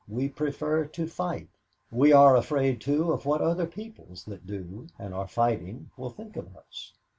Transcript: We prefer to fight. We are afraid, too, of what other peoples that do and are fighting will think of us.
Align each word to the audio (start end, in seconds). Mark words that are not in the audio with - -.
We 0.07 0.29
prefer 0.29 0.85
to 0.85 1.05
fight. 1.05 1.49
We 1.91 2.11
are 2.11 2.35
afraid, 2.35 2.81
too, 2.81 3.11
of 3.11 3.27
what 3.27 3.39
other 3.39 3.67
peoples 3.67 4.23
that 4.23 4.47
do 4.47 4.87
and 4.97 5.13
are 5.13 5.27
fighting 5.27 5.91
will 5.95 6.09
think 6.09 6.35
of 6.37 6.57
us. 6.57 6.93